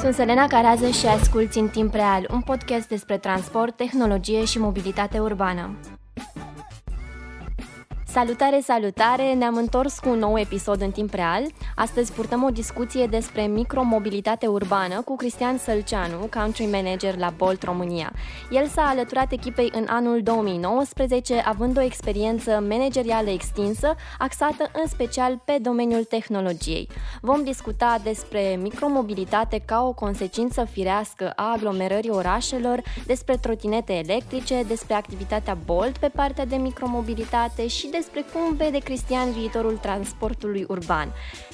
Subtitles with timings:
[0.00, 5.18] Sunt Selena Carază și asculți în timp real, un podcast despre transport, tehnologie și mobilitate
[5.18, 5.76] urbană.
[8.14, 9.32] Salutare, salutare!
[9.32, 11.42] Ne-am întors cu un nou episod în timp real.
[11.76, 18.12] Astăzi purtăm o discuție despre micromobilitate urbană cu Cristian Sălceanu, country manager la Bolt România.
[18.50, 25.40] El s-a alăturat echipei în anul 2019, având o experiență managerială extinsă, axată în special
[25.44, 26.88] pe domeniul tehnologiei.
[27.20, 34.94] Vom discuta despre micromobilitate ca o consecință firească a aglomerării orașelor, despre trotinete electrice, despre
[34.94, 41.08] activitatea Bolt pe partea de micromobilitate și despre despre cum vede Cristian viitorul transportului urban.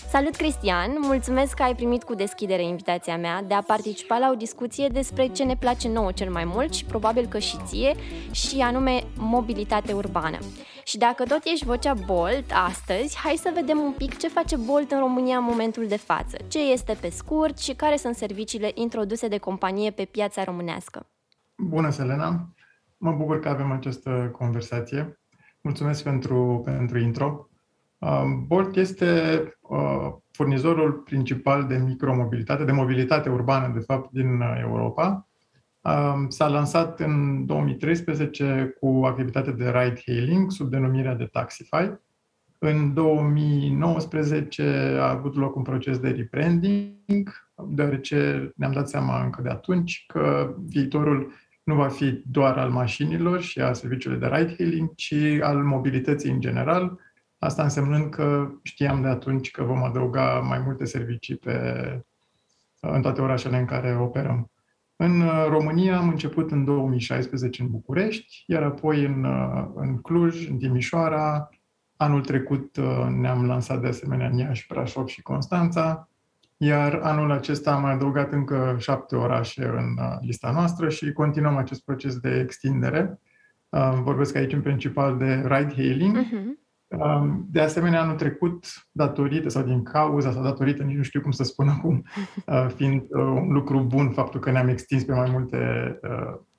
[0.08, 0.96] Salut, Cristian!
[1.00, 5.26] Mulțumesc că ai primit cu deschidere invitația mea de a participa la o discuție despre
[5.26, 7.94] ce ne place nouă cel mai mult și probabil că și ție,
[8.30, 10.38] și anume mobilitate urbană.
[10.84, 14.90] Și dacă tot ești vocea Bolt astăzi, hai să vedem un pic ce face Bolt
[14.90, 19.28] în România în momentul de față, ce este pe scurt și care sunt serviciile introduse
[19.28, 21.06] de companie pe piața românească.
[21.56, 22.54] Bună, Selena!
[22.96, 25.20] Mă bucur că avem această conversație.
[25.60, 27.48] Mulțumesc pentru, pentru intro.
[27.98, 34.58] Uh, Bolt este uh, furnizorul principal de micromobilitate, de mobilitate urbană, de fapt, din uh,
[34.60, 35.24] Europa.
[36.28, 41.90] S-a lansat în 2013 cu activitate de ride-hailing sub denumirea de Taxify.
[42.58, 49.48] În 2019 a avut loc un proces de rebranding, deoarece ne-am dat seama încă de
[49.48, 51.32] atunci că viitorul
[51.70, 56.40] nu va fi doar al mașinilor și a serviciului de ride-hailing, ci al mobilității în
[56.40, 56.98] general.
[57.38, 61.54] Asta însemnând că știam de atunci că vom adăuga mai multe servicii pe,
[62.80, 64.50] în toate orașele în care operăm.
[64.96, 69.24] În România am început în 2016 în București, iar apoi în,
[69.74, 71.48] în Cluj, în Timișoara.
[71.96, 72.76] Anul trecut
[73.08, 76.09] ne-am lansat de asemenea în Iași, Brașov și Constanța
[76.62, 81.84] iar anul acesta am adăugat încă șapte orașe în uh, lista noastră și continuăm acest
[81.84, 83.20] proces de extindere.
[83.68, 86.16] Uh, vorbesc aici în principal de ride-hailing.
[86.16, 86.58] Uh-huh.
[87.46, 91.44] De asemenea, anul trecut, datorită sau din cauza sau datorită, nici nu știu cum să
[91.44, 92.04] spun acum,
[92.46, 95.98] uh, fiind un lucru bun faptul că ne-am extins pe mai multe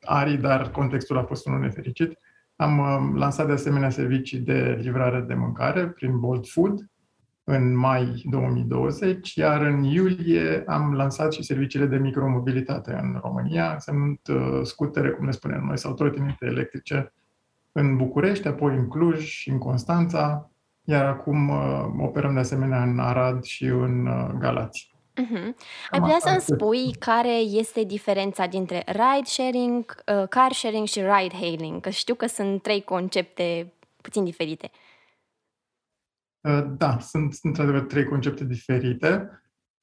[0.01, 2.17] arii, dar contextul a fost unul nefericit,
[2.56, 6.91] am lansat de asemenea servicii de livrare de mâncare prin Bolt Food,
[7.44, 14.19] în mai 2020, iar în iulie am lansat și serviciile de micromobilitate în România, însemnând
[14.29, 17.13] uh, scutere, cum ne spunem noi, sau trotinete electrice
[17.72, 20.50] în București, apoi în Cluj și în Constanța,
[20.84, 24.90] iar acum uh, operăm de asemenea în Arad și în uh, Galați.
[25.12, 25.56] Uh-huh.
[25.90, 31.81] Ai putea să-mi spui care este diferența dintre ride sharing, car sharing și ride hailing?
[31.81, 34.72] Că știu că sunt trei concepte puțin diferite.
[34.72, 34.91] Uh,
[36.78, 39.29] da, sunt într-adevăr trei concepte diferite.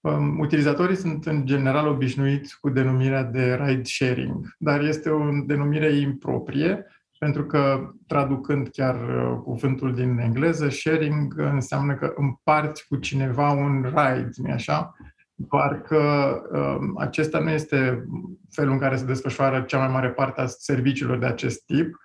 [0.01, 5.93] Um, utilizatorii sunt în general obișnuiți cu denumirea de ride sharing, dar este o denumire
[5.93, 6.87] improprie,
[7.19, 13.83] pentru că traducând chiar uh, cuvântul din engleză, sharing înseamnă că împarți cu cineva un
[13.83, 14.95] ride, nu așa?
[15.35, 18.05] Doar că um, acesta nu este
[18.51, 21.97] felul în care se desfășoară cea mai mare parte a serviciilor de acest tip,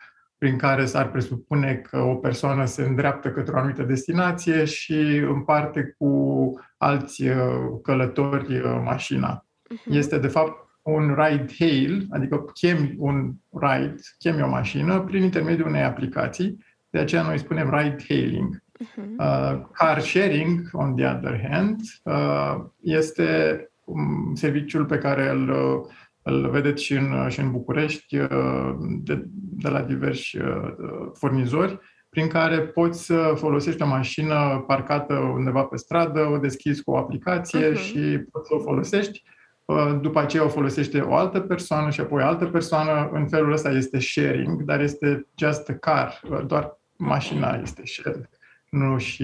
[0.44, 5.96] prin care s-ar presupune că o persoană se îndreaptă către o anumită destinație și împarte
[5.98, 7.36] cu alți uh,
[7.84, 9.46] călători uh, mașina.
[9.46, 9.92] Uh-huh.
[9.92, 15.84] Este, de fapt, un ride-hail, adică chemi un ride, chemi o mașină prin intermediul unei
[15.84, 16.58] aplicații,
[16.90, 18.64] de aceea noi spunem ride-hailing.
[18.84, 19.18] Uh-huh.
[19.18, 25.92] Uh, car sharing, on the other hand, uh, este um, serviciul pe care îl uh,
[26.24, 28.74] îl vedeți și în, și în București uh,
[29.04, 30.74] de, de la diversi uh,
[31.14, 31.80] furnizori,
[32.10, 36.98] prin care poți să folosești o mașină parcată undeva pe stradă, o deschizi cu o
[36.98, 37.78] aplicație uh-huh.
[37.78, 39.24] și poți să o folosești.
[39.66, 43.10] Uh, după aceea o folosește o altă persoană și apoi o altă persoană.
[43.14, 48.30] În felul ăsta este sharing, dar este just a car, doar mașina este shared,
[48.70, 49.24] nu și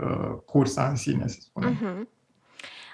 [0.00, 1.74] uh, cursa în sine, să spunem.
[1.74, 2.19] Uh-huh.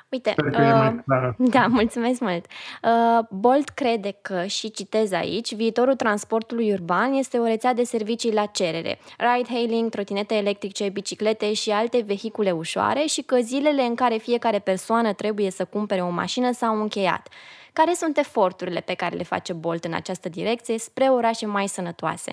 [0.08, 0.94] Uite, uh,
[1.54, 2.46] da, mulțumesc mult.
[2.82, 8.32] Uh, Bolt crede că, și citez aici, viitorul transportului urban este o rețea de servicii
[8.32, 14.16] la cerere, ride-hailing, trotinete electrice, biciclete și alte vehicule ușoare și că zilele în care
[14.16, 17.28] fiecare persoană trebuie să cumpere o mașină s-au încheiat.
[17.72, 22.30] Care sunt eforturile pe care le face Bolt în această direcție spre orașe mai sănătoase?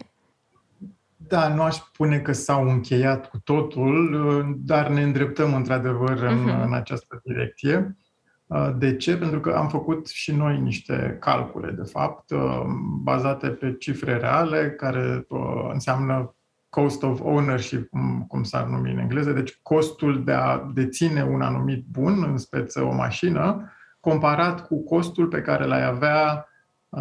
[1.28, 6.64] Da, nu aș spune că s-au încheiat cu totul, dar ne îndreptăm într-adevăr în, uh-huh.
[6.66, 7.98] în această direcție.
[8.46, 9.18] Uh, de ce?
[9.18, 12.62] Pentru că am făcut și noi niște calcule, de fapt, uh,
[13.02, 16.36] bazate pe cifre reale, care uh, înseamnă
[16.70, 17.90] cost of ownership,
[18.28, 22.82] cum s-ar numi în engleză, deci costul de a deține un anumit bun, în speță
[22.82, 26.48] o mașină, comparat cu costul pe care l-ai avea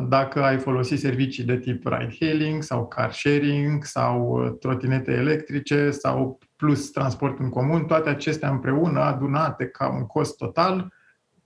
[0.08, 6.90] dacă ai folosi servicii de tip ride-hailing sau car sharing sau trotinete electrice sau plus
[6.90, 10.92] transport în comun, toate acestea împreună adunate ca un cost total,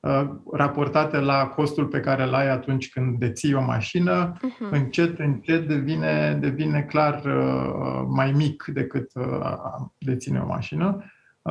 [0.06, 4.70] Uh, raportate la costul pe care îl ai atunci când deții o mașină, uh-huh.
[4.70, 9.56] încet, încet devine, devine clar uh, mai mic decât uh,
[9.98, 11.04] deține o mașină.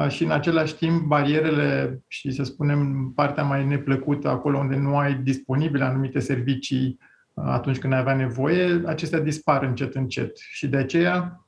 [0.08, 5.16] Și în același timp, barierele și, să spunem, partea mai neplăcută, acolo unde nu ai
[5.16, 7.00] disponibile anumite servicii
[7.34, 10.38] atunci când ai avea nevoie, acestea dispar încet, încet.
[10.38, 11.46] Și de aceea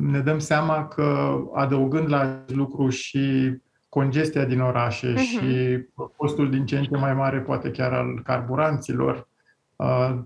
[0.00, 3.54] ne dăm seama că adăugând la lucru și
[3.88, 5.16] congestia din orașe uh-huh.
[5.16, 5.78] și
[6.16, 9.28] costul din ce în ce mai mare, poate chiar al carburanților,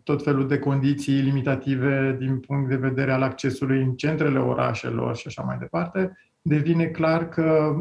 [0.03, 5.27] tot felul de condiții limitative din punct de vedere al accesului în centrele orașelor și
[5.27, 6.17] așa mai departe,
[6.57, 7.77] devine clar că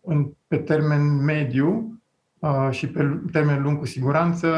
[0.00, 2.00] în, pe termen mediu
[2.70, 4.48] și pe termen lung cu siguranță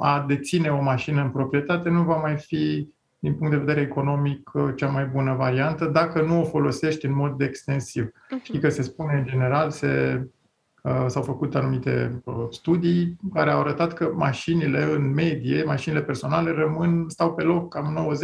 [0.00, 2.88] a deține o mașină în proprietate nu va mai fi
[3.20, 7.14] din punct de vedere economic, uh, cea mai bună variantă, dacă nu o folosești în
[7.14, 8.06] mod extensiv.
[8.06, 8.42] Uh-huh.
[8.42, 10.22] Știi că se spune în general, se,
[10.82, 16.50] uh, s-au făcut anumite uh, studii care au arătat că mașinile în medie, mașinile personale
[16.50, 18.14] rămân, stau pe loc cam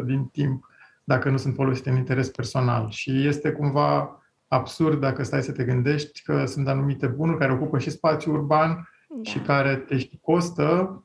[0.00, 0.66] 90-95% din timp
[1.04, 2.90] dacă nu sunt folosite în interes personal.
[2.90, 4.18] Și este cumva
[4.48, 8.88] absurd dacă stai să te gândești că sunt anumite bunuri care ocupă și spațiu urban
[9.08, 9.30] da.
[9.30, 10.98] și care te costă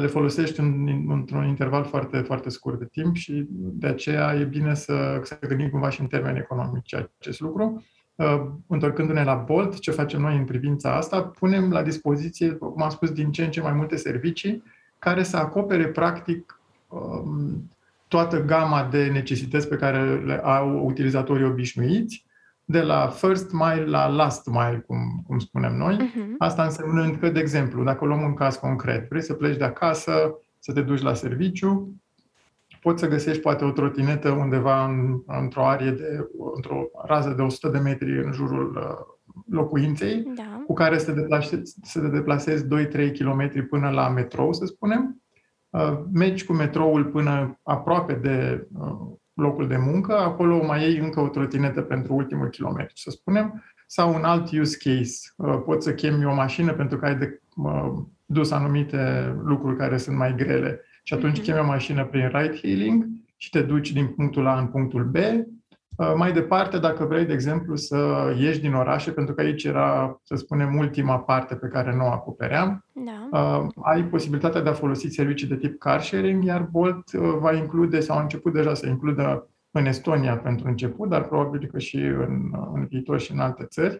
[0.00, 4.74] le folosești în, într-un interval foarte, foarte scurt de timp și de aceea e bine
[4.74, 7.84] să, să gândim cumva și în termeni economici acest lucru.
[8.66, 11.22] Întorcându-ne la Bolt, ce facem noi în privința asta?
[11.22, 14.62] Punem la dispoziție, cum am spus, din ce în ce mai multe servicii
[14.98, 16.60] care să acopere practic
[18.12, 22.26] toată gama de necesități pe care le au utilizatorii obișnuiți,
[22.64, 25.96] de la first mile la last mile, cum, cum spunem noi.
[25.96, 26.36] Uh-huh.
[26.38, 30.38] Asta însemnând că, de exemplu, dacă luăm un caz concret, vrei să pleci de acasă,
[30.58, 31.94] să te duci la serviciu,
[32.80, 37.68] poți să găsești poate o trotinetă undeva în, într-o arie de, într-o rază de 100
[37.68, 40.62] de metri în jurul uh, locuinței, da.
[40.66, 42.68] cu care să te deplasezi, să te deplasezi 2-3
[43.18, 45.21] km până la metrou, să spunem.
[45.72, 51.20] Uh, mergi cu metroul până aproape de uh, locul de muncă, acolo mai iei încă
[51.20, 55.32] o trotinetă pentru ultimul kilometru, să spunem, sau un alt use case.
[55.36, 57.92] Uh, poți să chemi o mașină pentru că ai de uh,
[58.24, 61.42] dus anumite lucruri care sunt mai grele și atunci mm-hmm.
[61.42, 65.16] chemi o mașină prin ride hailing și te duci din punctul A în punctul B
[65.16, 65.61] Uh,
[66.16, 70.34] mai departe, dacă vrei, de exemplu, să ieși din orașe, pentru că aici era, să
[70.34, 73.38] spunem, ultima parte pe care nu o acopeream, da.
[73.38, 77.52] Uh, ai posibilitatea de a folosi servicii de tip car sharing, iar Bolt uh, va
[77.52, 81.96] include, sau a început deja să includă în Estonia pentru început, dar probabil că și
[81.96, 83.96] în, în viitor și în alte țări,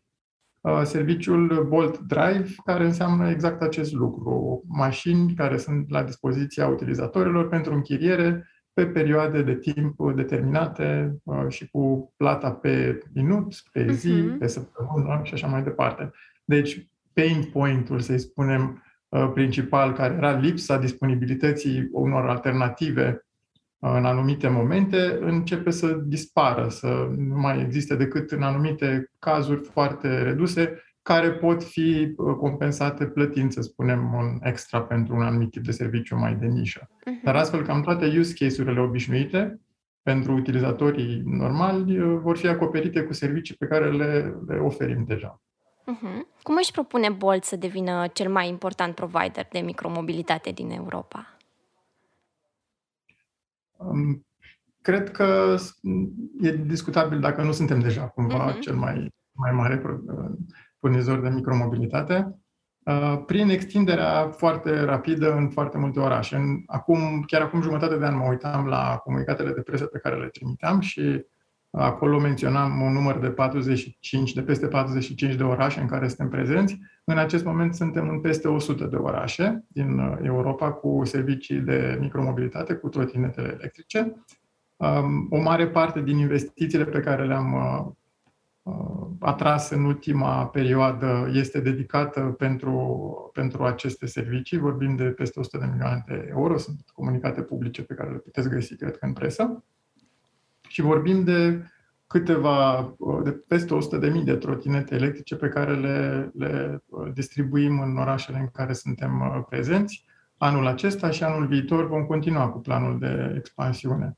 [0.82, 4.62] serviciul Bolt Drive, care înseamnă exact acest lucru.
[4.68, 11.68] Mașini care sunt la dispoziția utilizatorilor pentru închiriere pe perioade de timp determinate uh, și
[11.70, 14.38] cu plata pe minut, pe zi, uh-huh.
[14.38, 16.10] pe săptămână și așa mai departe.
[16.44, 23.26] Deci, pain point-ul, să-i spunem, uh, principal, care era lipsa disponibilității unor alternative
[23.78, 29.60] uh, în anumite momente, începe să dispară, să nu mai existe decât în anumite cazuri
[29.60, 35.50] foarte reduse care pot fi uh, compensate plătind, să spunem, un extra pentru un anumit
[35.50, 36.88] tip de serviciu mai de nișă.
[36.88, 37.22] Uh-huh.
[37.24, 39.60] Dar astfel, cam toate use case-urile obișnuite
[40.02, 45.40] pentru utilizatorii normali uh, vor fi acoperite cu servicii pe care le, le oferim deja.
[45.82, 46.42] Uh-huh.
[46.42, 51.36] Cum își propune Bolt să devină cel mai important provider de micromobilitate din Europa?
[53.76, 54.26] Um,
[54.80, 55.56] cred că
[56.40, 58.60] e discutabil dacă nu suntem deja cumva uh-huh.
[58.60, 59.82] cel mai, mai mare
[60.82, 62.36] furnizori de micromobilitate,
[62.84, 66.64] uh, prin extinderea foarte rapidă în foarte multe orașe.
[66.66, 70.26] Acum, chiar acum jumătate de an mă uitam la comunicatele de presă pe care le
[70.26, 71.24] trimiteam și
[71.70, 76.78] acolo menționam un număr de 45, de peste 45 de orașe în care suntem prezenți.
[77.04, 81.98] În acest moment suntem în peste 100 de orașe din uh, Europa cu servicii de
[82.00, 84.24] micromobilitate, cu trotinetele electrice.
[84.76, 88.01] Um, o mare parte din investițiile pe care le-am uh, Uh,
[89.18, 94.58] atras în ultima perioadă este dedicată pentru, pentru aceste servicii.
[94.58, 98.48] Vorbim de peste 100 de milioane de euro, sunt comunicate publice pe care le puteți
[98.48, 99.64] găsi, cred că, în presă.
[100.68, 101.64] Și vorbim de
[102.06, 107.12] câteva, uh, de peste 100 de mii de trotinete electrice pe care le, le uh,
[107.14, 110.04] distribuim în orașele în care suntem prezenți.
[110.36, 114.16] Anul acesta și anul viitor vom continua cu planul de expansiune.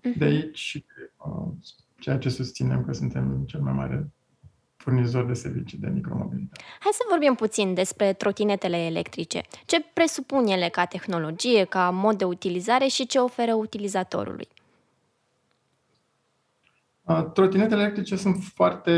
[0.00, 0.22] De mhm.
[0.22, 0.84] aici
[2.00, 4.10] ceea ce susținem că suntem cel mai mare
[4.76, 6.64] furnizori de servicii de micromobilitate.
[6.80, 9.40] Hai să vorbim puțin despre trotinetele electrice.
[9.66, 14.48] Ce presupun ele ca tehnologie, ca mod de utilizare și ce oferă utilizatorului?
[17.32, 18.92] Trotinetele electrice sunt foarte,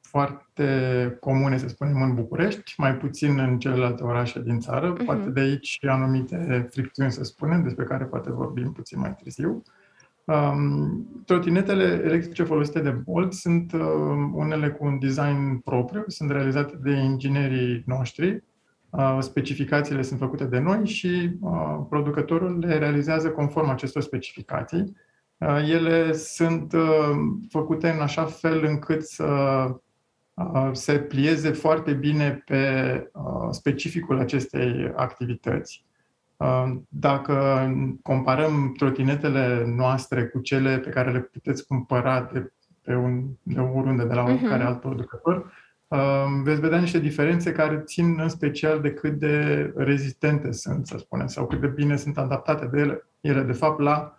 [0.00, 4.92] foarte comune, să spunem, în București, mai puțin în celelalte orașe din țară.
[4.94, 5.04] Uh-huh.
[5.04, 9.62] Poate de aici anumite fricțiuni, să spunem, despre care poate vorbim puțin mai târziu.
[10.24, 13.80] Um, trotinetele electrice folosite de Bolt sunt uh,
[14.32, 18.44] unele cu un design propriu, sunt realizate de inginerii noștri,
[18.90, 24.96] uh, specificațiile sunt făcute de noi și uh, producătorul le realizează conform acestor specificații.
[25.38, 27.10] Uh, ele sunt uh,
[27.48, 29.24] făcute în așa fel încât să
[30.34, 33.10] uh, se plieze foarte bine pe
[33.50, 35.84] specificul acestei activități.
[36.88, 37.66] Dacă
[38.02, 44.04] comparăm trotinetele noastre cu cele pe care le puteți cumpăra de pe un, de oriunde,
[44.04, 44.66] de la oricare uh-huh.
[44.66, 45.52] alt producător,
[46.42, 51.26] veți vedea niște diferențe care țin în special de cât de rezistente sunt, să spunem,
[51.26, 54.16] sau cât de bine sunt adaptate de ele, ele de fapt, la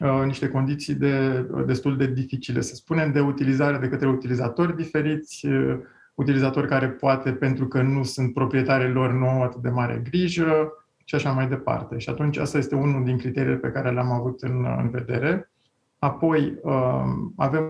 [0.00, 5.46] uh, niște condiții de, destul de dificile, să spunem, de utilizare de către utilizatori diferiți,
[5.46, 5.78] uh,
[6.14, 10.72] utilizatori care poate, pentru că nu sunt proprietarii lor, nu au atât de mare grijă,
[11.08, 11.98] și așa mai departe.
[11.98, 15.50] Și atunci asta este unul din criteriile pe care le-am avut în, în vedere.
[15.98, 17.64] Apoi um, avem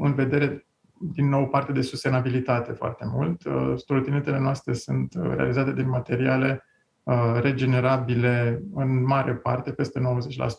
[0.00, 0.66] în vedere
[1.00, 3.44] din nou parte de sustenabilitate foarte mult.
[3.44, 6.64] Uh, trotinetele noastre sunt realizate din materiale
[7.02, 10.00] uh, regenerabile în mare parte, peste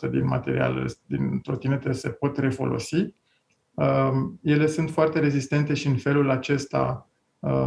[0.08, 3.14] 90% din materialele din trotinete se pot refolosi.
[3.74, 7.09] Um, ele sunt foarte rezistente și în felul acesta Uh,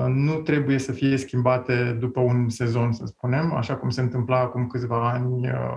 [0.09, 4.67] nu trebuie să fie schimbate după un sezon, să spunem, așa cum se întâmpla acum
[4.67, 5.77] câțiva ani uh,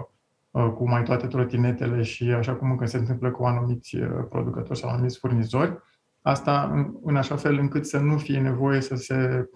[0.52, 3.98] uh, cu mai toate trotinetele și așa cum încă se întâmplă cu anumiți
[4.30, 5.78] producători sau anumiți furnizori.
[6.22, 9.50] Asta în așa fel încât să nu fie nevoie să se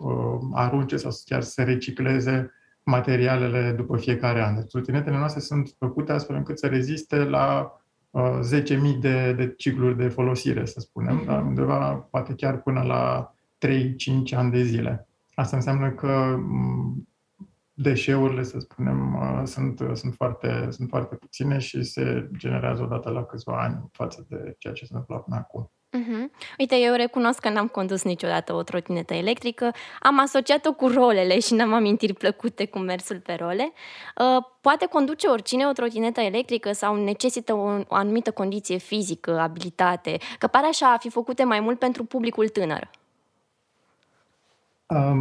[0.53, 2.51] arunce sau chiar să se recicleze
[2.83, 4.55] materialele după fiecare an.
[4.55, 7.73] Deci trotinetele noastre sunt făcute astfel încât să reziste la
[8.61, 13.33] 10.000 de, de cicluri de folosire, să spunem, dar undeva poate chiar până la
[13.67, 15.07] 3-5 ani de zile.
[15.33, 17.07] Asta înseamnă că mm,
[17.73, 23.23] deșeurile, să spunem, uh, sunt, sunt, foarte, sunt foarte puține și se generează odată la
[23.23, 25.71] câțiva ani față de ceea ce se întâmplă până acum.
[25.97, 26.29] Uh-huh.
[26.57, 31.53] Uite, eu recunosc că n-am condus niciodată o trotinetă electrică, am asociat-o cu rolele și
[31.53, 33.71] n-am amintiri plăcute cu mersul pe role.
[34.17, 40.17] Uh, poate conduce oricine o trotinetă electrică sau necesită o, o anumită condiție fizică, abilitate,
[40.37, 42.89] că pare așa a fi făcute mai mult pentru publicul tânăr.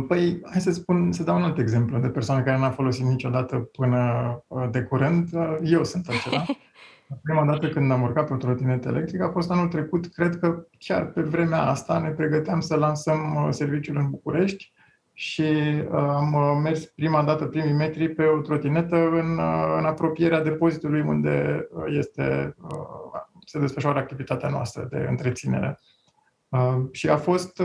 [0.06, 3.56] Păi, hai să spun, să dau un alt exemplu de persoană care n-a folosit niciodată
[3.56, 3.98] până
[4.46, 5.28] uh, de curând.
[5.32, 6.44] Uh, eu sunt acela.
[7.22, 10.66] Prima dată când am urcat pe o trotinetă electrică a fost anul trecut, cred că
[10.78, 14.72] chiar pe vremea asta ne pregăteam să lansăm uh, serviciul în București
[15.12, 15.44] și
[15.92, 19.38] am mers prima dată, primii metri pe o trotinetă în,
[19.78, 22.54] în apropierea depozitului unde este,
[23.44, 25.78] se desfășoară activitatea noastră de întreținere.
[26.90, 27.62] Și a fost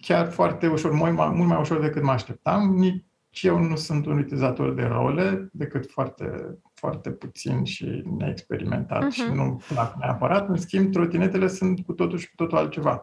[0.00, 2.74] chiar foarte ușor, mult mai, mult mai ușor decât mă așteptam.
[2.74, 9.14] Nici eu nu sunt un utilizator de role, decât foarte, foarte puțin și neexperimentat uh-huh.
[9.14, 10.48] și nu plac neapărat.
[10.48, 13.00] În schimb, trotinetele sunt cu totul și cu totul altceva.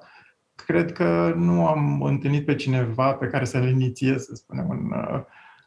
[0.55, 5.21] Cred că nu am întâlnit pe cineva pe care să-l inițiez, să spunem, în uh,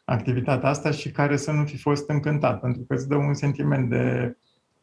[0.05, 3.89] activitatea asta și care să nu fi fost încântat, pentru că îți dă un sentiment
[3.89, 4.35] de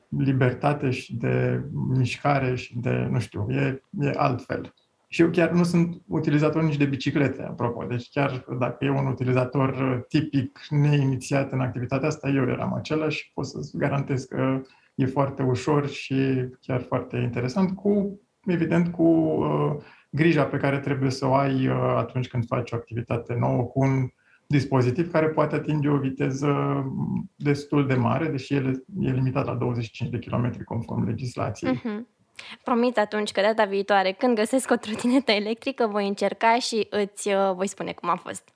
[0.09, 4.75] libertate și de mișcare și de, nu știu, e, e altfel.
[5.11, 7.85] Și eu chiar nu sunt utilizator nici de biciclete, apropo.
[7.85, 13.31] Deci chiar dacă e un utilizator tipic neinițiat în activitatea asta, eu eram acela și
[13.35, 14.63] pot să-ți garantez că
[14.95, 19.77] e foarte ușor și chiar foarte interesant, cu, evident, cu uh,
[20.11, 23.81] grija pe care trebuie să o ai uh, atunci când faci o activitate nouă cu
[23.81, 24.09] un
[24.47, 26.85] dispozitiv care poate atinge o viteză
[27.37, 31.77] destul de mare, deși el e limitat la 25 de km conform legislației.
[31.77, 32.18] Uh-huh.
[32.65, 37.53] Promit atunci că data viitoare, când găsesc o trotinetă electrică, voi încerca și îți uh,
[37.55, 38.49] voi spune cum a fost.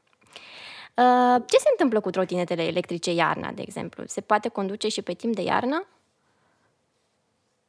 [0.96, 4.02] Uh, ce se întâmplă cu trotinetele electrice iarna, de exemplu?
[4.06, 5.86] Se poate conduce și pe timp de iarnă?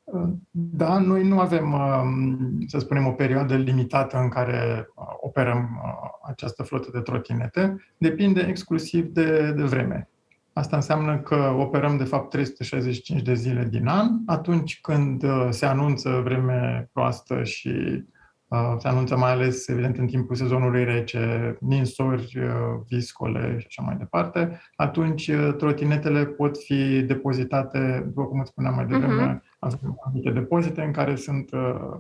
[0.04, 4.90] Uh, da, noi nu avem, um, să spunem, o perioadă limitată în care
[5.20, 5.82] operăm
[6.24, 7.86] această flotă de trotinete.
[7.98, 10.08] Depinde exclusiv de, de vreme.
[10.54, 15.66] Asta înseamnă că operăm de fapt 365 de zile din an, atunci când uh, se
[15.66, 18.04] anunță vreme proastă și
[18.48, 23.82] uh, se anunță mai ales, evident, în timpul sezonului rece, ninsori, uh, viscole și așa
[23.82, 29.58] mai departe, atunci uh, trotinetele pot fi depozitate, după cum îți spuneam mai devreme, uh-huh.
[29.60, 32.00] avem anumite depozite în care sunt uh,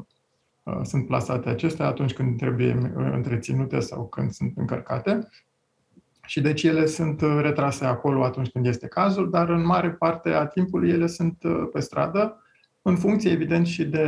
[0.84, 5.28] sunt plasate acestea atunci când trebuie întreținute sau când sunt încărcate.
[6.26, 10.46] Și deci ele sunt retrase acolo atunci când este cazul, dar în mare parte a
[10.46, 11.38] timpului ele sunt
[11.74, 12.38] pe stradă,
[12.82, 14.08] în funcție, evident, și de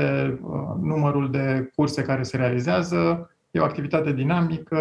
[0.81, 4.77] numărul de curse care se realizează, E o activitate dinamică,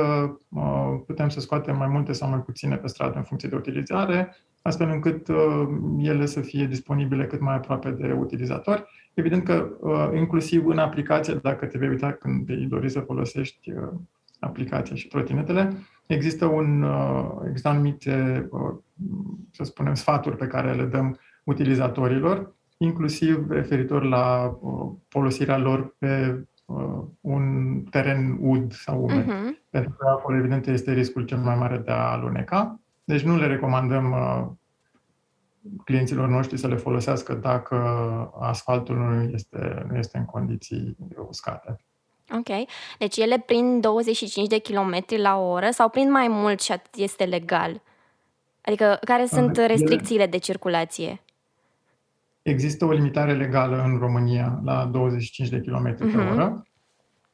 [1.07, 4.89] putem să scoatem mai multe sau mai puține pe stradă în funcție de utilizare, astfel
[4.89, 8.85] încât uh, ele să fie disponibile cât mai aproape de utilizatori.
[9.15, 13.71] Evident că uh, inclusiv în aplicație, dacă te vei uita când vei dori să folosești
[13.71, 13.89] uh,
[14.41, 15.73] aplicația și trotinetele,
[16.07, 16.87] există, un,
[17.47, 18.49] există anumite,
[19.51, 24.59] să spunem, sfaturi pe care le dăm utilizatorilor, inclusiv referitor la
[25.09, 27.45] folosirea lor pe uh, un
[27.91, 29.25] teren ud sau umed.
[29.25, 29.67] Uh-huh.
[29.71, 32.81] Pentru că acolo, evident, este riscul cel mai mare de a aluneca.
[33.05, 34.47] Deci nu le recomandăm uh,
[35.85, 37.77] clienților noștri să le folosească dacă
[38.41, 40.97] asfaltul nu este, nu este în condiții
[41.29, 41.77] uscate.
[42.39, 42.67] Ok.
[42.99, 47.25] Deci ele prind 25 de km la oră sau prind mai mult și atât este
[47.25, 47.83] legal?
[48.61, 51.21] Adică care sunt restricțiile de circulație?
[52.43, 56.33] Există o limitare legală în România la 25 de km pe uh-huh.
[56.33, 56.67] oră.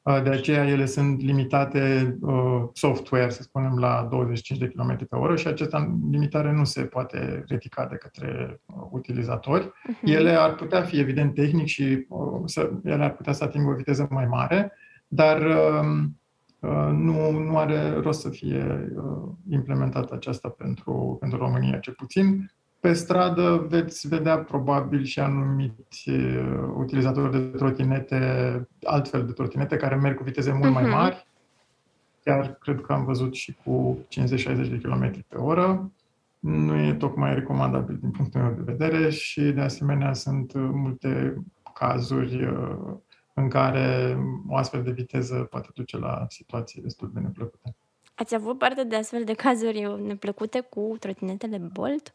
[0.03, 5.37] De aceea ele sunt limitate uh, software, să spunem, la 25 de km pe oră
[5.37, 9.65] și această limitare nu se poate ridica de către uh, utilizatori.
[9.67, 10.05] Uh-huh.
[10.05, 13.75] Ele ar putea fi, evident, tehnic și uh, să, ele ar putea să atingă o
[13.75, 14.73] viteză mai mare,
[15.13, 16.03] dar uh,
[16.61, 22.51] uh, nu, nu are rost să fie uh, implementată aceasta pentru, pentru România, ce puțin.
[22.81, 29.95] Pe stradă veți vedea probabil și anumiți uh, utilizatori de trotinete, altfel de trotinete, care
[29.95, 30.93] merg cu viteze mult mai mhm.
[30.93, 31.27] mari.
[32.25, 34.09] Chiar cred că am văzut și cu 50-60
[34.45, 35.93] de km pe oră.
[36.39, 41.43] Nu e tocmai recomandabil din punctul meu de vedere și, de asemenea, sunt multe
[41.75, 42.97] cazuri uh,
[43.41, 44.17] în care
[44.49, 47.75] o astfel de viteză poate duce la situații destul de neplăcute.
[48.15, 52.13] Ați avut parte de astfel de cazuri neplăcute cu trotinetele Bolt?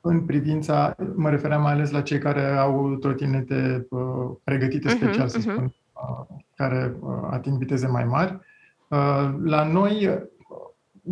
[0.00, 5.26] În privința, mă refeream mai ales la cei care au trotinete uh, pregătite mhm, special,
[5.26, 8.40] uh-huh, să spun, uh, care uh, ating viteze mai mari.
[8.88, 10.18] Uh, la noi,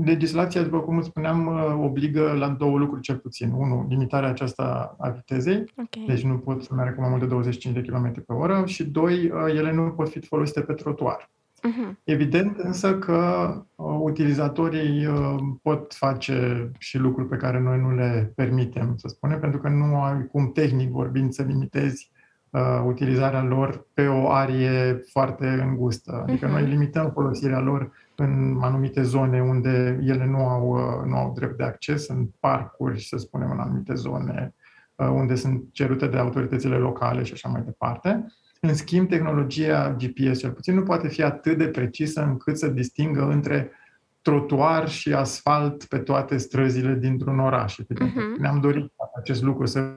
[0.04, 3.50] legislația, după cum spuneam, uh, obligă la două lucruri cel puțin.
[3.50, 6.04] Unu, limitarea aceasta a vitezei, okay.
[6.06, 8.85] deci nu pot să meargă cu mai mult de 25 de km pe oră și
[8.85, 11.30] doi, uh, ele nu pot fi folosite pe trotuar.
[11.66, 11.96] Uh-huh.
[12.04, 18.32] Evident însă că uh, utilizatorii uh, pot face și lucruri pe care noi nu le
[18.35, 22.11] permitem, să spunem, pentru că nu ai cum tehnic vorbind să limitezi
[22.50, 26.24] uh, utilizarea lor pe o arie foarte îngustă.
[26.26, 26.50] Adică uh-huh.
[26.50, 31.57] noi limităm folosirea lor în anumite zone unde ele nu au, uh, nu au drept
[31.57, 34.55] de acces, în parcuri, să spunem, în anumite zone
[34.94, 38.26] uh, unde sunt cerute de autoritățile locale și așa mai departe.
[38.61, 43.29] În schimb, tehnologia GPS, cel puțin, nu poate fi atât de precisă încât să distingă
[43.31, 43.70] între
[44.22, 47.79] trotuar și asfalt pe toate străzile dintr-un oraș.
[47.81, 48.38] Uh-huh.
[48.38, 49.94] Ne-am dorit acest lucru, să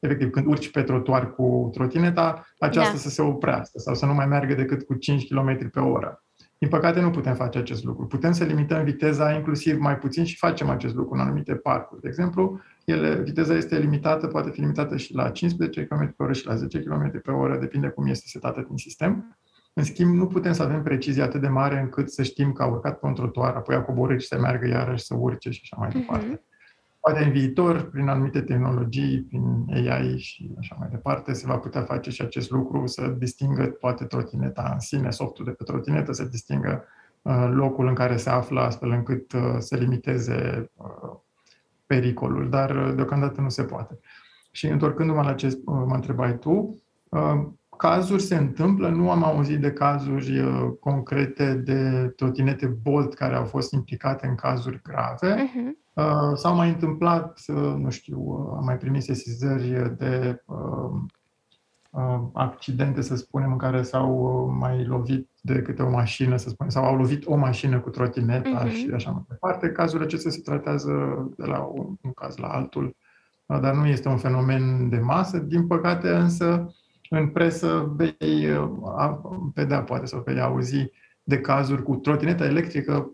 [0.00, 2.98] efectiv, când urci pe trotuar cu trotineta, aceasta da.
[2.98, 6.24] să se oprească sau să nu mai meargă decât cu 5 km pe oră.
[6.60, 8.06] Din păcate nu putem face acest lucru.
[8.06, 12.00] Putem să limităm viteza inclusiv mai puțin și facem acest lucru în anumite parcuri.
[12.00, 16.32] De exemplu, ele, viteza este limitată, poate fi limitată și la 15 km pe oră
[16.32, 19.38] și la 10 km pe oră, depinde cum este setată din sistem.
[19.72, 22.66] În schimb, nu putem să avem precizie atât de mare încât să știm că a
[22.66, 25.76] urcat pe un trotuar, apoi a coborât și să meargă iarăși să urce și așa
[25.78, 25.98] mai mhm.
[25.98, 26.36] departe.
[26.36, 26.49] Uh-huh.
[27.00, 31.82] Poate în viitor, prin anumite tehnologii, prin AI și așa mai departe, se va putea
[31.82, 36.24] face și acest lucru, să distingă poate trotineta în sine, softul de pe trotinetă, să
[36.24, 36.84] distingă
[37.22, 41.18] uh, locul în care se află, astfel încât uh, să limiteze uh,
[41.86, 43.98] pericolul, dar deocamdată nu se poate.
[44.50, 46.82] Și întorcându-mă la ce mă întrebai tu,
[47.76, 50.44] cazuri se întâmplă, nu am auzit de cazuri
[50.80, 55.34] concrete de trotinete Bolt care au fost implicate în cazuri grave.
[55.34, 55.79] Uh-huh.
[55.92, 60.42] Uh, s-au mai întâmplat, uh, nu știu, uh, am mai primit sesizări de
[62.32, 66.84] accidente, să spunem, în care s-au mai lovit de câte o mașină, să spunem, sau
[66.84, 68.70] au lovit o mașină cu trotineta uh-huh.
[68.70, 69.68] și așa mai departe.
[69.68, 70.92] Cazurile acestea se tratează
[71.36, 72.96] de la un, un caz la altul,
[73.46, 75.38] dar nu este un fenomen de masă.
[75.38, 76.74] Din păcate, însă,
[77.08, 78.48] în presă vei
[79.54, 80.90] vedea, poate, sau vei auzi
[81.22, 83.10] de cazuri cu trotineta electrică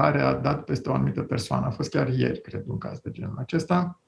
[0.00, 1.66] care a dat peste o anumită persoană.
[1.66, 4.00] A fost chiar ieri, cred, un caz de genul acesta.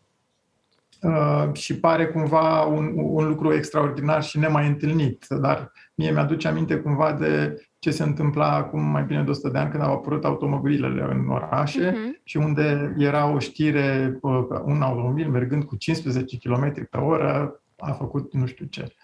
[1.03, 6.77] Uh, și pare cumva un, un lucru extraordinar și nemai întâlnit, dar mie mi-aduce aminte
[6.77, 10.25] cumva de ce se întâmpla acum mai bine de 100 de ani când au apărut
[10.25, 12.23] automobilele în orașe uh-huh.
[12.25, 14.33] și unde era o știre, uh,
[14.65, 18.95] un automobil mergând cu 15 km pe oră a făcut nu știu ce.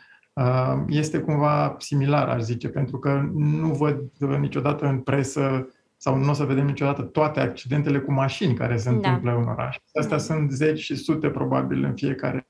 [0.89, 6.33] este cumva similar, aș zice, pentru că nu văd niciodată în presă sau nu o
[6.33, 8.95] să vedem niciodată toate accidentele cu mașini care se da.
[8.95, 9.77] întâmplă în oraș.
[9.93, 10.23] Astea da.
[10.23, 12.49] sunt zeci și sute probabil în fiecare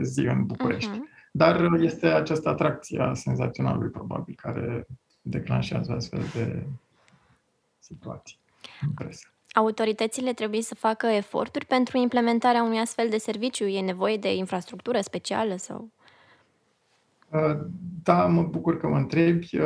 [0.00, 0.90] zi în București.
[0.90, 1.16] Uh-huh.
[1.32, 4.86] Dar este această atracție a senzaționalului probabil care
[5.22, 6.66] declanșează astfel de
[7.78, 8.38] situații
[8.80, 9.26] în presă.
[9.52, 13.64] Autoritățile trebuie să facă eforturi pentru implementarea unui astfel de serviciu?
[13.64, 15.90] E nevoie de infrastructură specială sau?
[17.28, 17.58] Uh,
[18.02, 19.58] da, mă bucur că mă întrebi.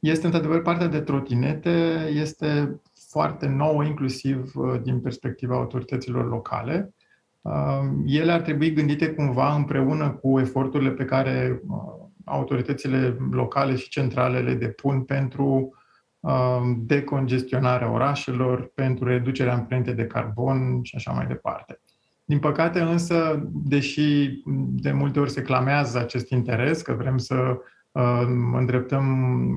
[0.00, 6.94] Um, este într-adevăr partea de trotinete, este foarte nouă, inclusiv uh, din perspectiva autorităților locale.
[7.40, 11.76] Um, ele ar trebui gândite cumva împreună cu eforturile pe care uh,
[12.24, 15.74] autoritățile locale și centrale le depun pentru
[16.20, 21.80] um, decongestionarea orașelor, pentru reducerea amprentei de carbon și așa mai departe.
[22.24, 27.58] Din păcate însă, deși de multe ori se clamează acest interes, că vrem să uh,
[28.52, 29.06] îndreptăm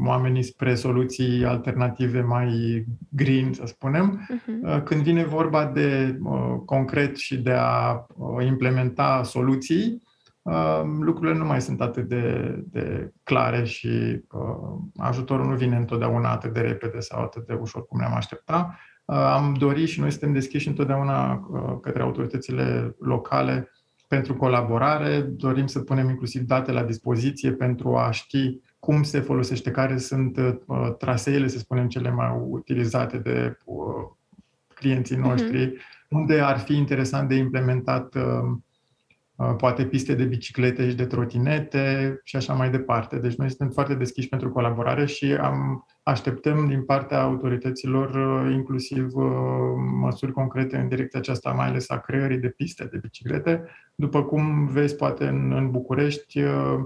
[0.08, 4.84] oamenii spre soluții alternative mai green, să spunem, uh-huh.
[4.84, 10.04] când vine vorba de uh, concret și de a uh, implementa soluții,
[10.41, 16.32] uh, lucrurile nu mai sunt atât de, de clare și uh, ajutorul nu vine întotdeauna
[16.32, 18.78] atât de repede sau atât de ușor cum ne-am aștepta.
[19.06, 23.72] Uh, am dorit și noi suntem deschiși întotdeauna uh, către autoritățile locale
[24.12, 25.19] pentru colaborare.
[25.19, 30.38] Dorim să punem inclusiv date la dispoziție pentru a ști cum se folosește, care sunt
[30.38, 33.58] uh, traseele, să spunem, cele mai utilizate de
[34.74, 35.28] clienții mhm.
[35.28, 36.10] noștri, uh-huh.
[36.10, 38.15] unde ar fi interesant de implementat
[39.58, 43.19] poate piste de biciclete și de trotinete și așa mai departe.
[43.19, 49.16] Deci noi suntem foarte deschiși pentru colaborare și am Așteptăm din partea autorităților uh, inclusiv
[49.16, 49.32] uh,
[50.00, 53.66] măsuri concrete în direcția aceasta, mai ales a creării de piste de biciclete.
[53.96, 56.80] După cum vezi, poate în, în București, uh,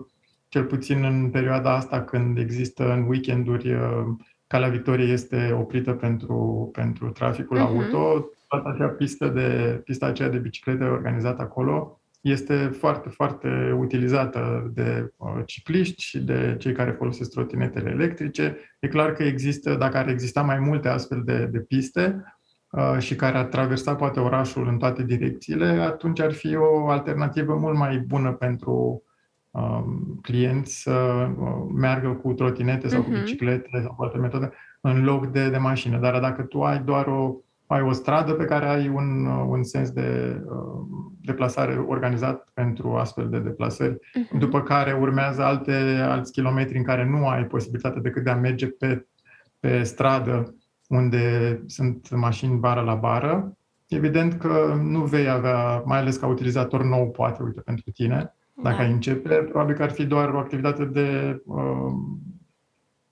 [0.47, 3.75] cel puțin în perioada asta, când există în weekenduri,
[4.47, 7.61] Calea Victoriei este oprită pentru, pentru traficul uh-huh.
[7.61, 14.71] auto, toată acea pistă de, pista aceea de biciclete organizată acolo este foarte, foarte utilizată
[14.73, 18.57] de uh, cicliști și de cei care folosesc trotinetele electrice.
[18.79, 22.23] E clar că există, dacă ar exista mai multe astfel de, de piste
[22.69, 27.55] uh, și care ar traversa poate orașul în toate direcțiile, atunci ar fi o alternativă
[27.55, 29.03] mult mai bună pentru
[29.51, 33.05] um, clienți să uh, meargă cu trotinete sau uh-huh.
[33.05, 33.19] cu mhm.
[33.19, 35.99] biciclete sau cu alte metode în loc de, de mașină.
[35.99, 37.35] Dar dacă tu ai doar o
[37.67, 40.85] ai o stradă pe care ai un, un sens de uh,
[41.21, 44.39] deplasare organizat pentru astfel de deplasări, uh-huh.
[44.39, 48.67] după care urmează alte alți kilometri în care nu ai posibilitatea decât de a merge
[48.67, 49.07] pe,
[49.59, 50.55] pe stradă
[50.87, 53.57] unde sunt mașini bară la bară.
[53.87, 58.75] Evident că nu vei avea, mai ales ca utilizator nou, poate, uite, pentru tine, dacă
[58.75, 58.83] da.
[58.83, 61.93] ai începe, probabil că ar fi doar o activitate de uh,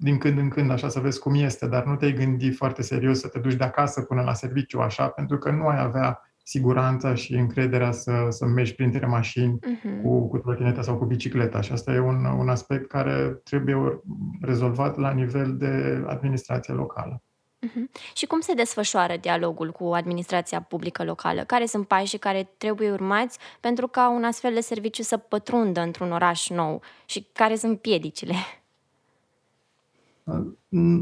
[0.03, 3.19] din când în când, așa să vezi cum este, dar nu te-ai gândi foarte serios
[3.19, 7.15] să te duci de acasă până la serviciu, așa, pentru că nu ai avea siguranța
[7.15, 10.01] și încrederea să, să mergi printre mașini uh-huh.
[10.03, 11.61] cu, cu trotineta sau cu bicicleta.
[11.61, 14.01] Și asta e un, un aspect care trebuie
[14.41, 17.23] rezolvat la nivel de administrație locală.
[17.65, 18.13] Uh-huh.
[18.13, 21.43] Și cum se desfășoară dialogul cu administrația publică locală?
[21.43, 26.11] Care sunt pașii care trebuie urmați pentru ca un astfel de serviciu să pătrundă într-un
[26.11, 26.81] oraș nou?
[27.05, 28.35] Și care sunt piedicile?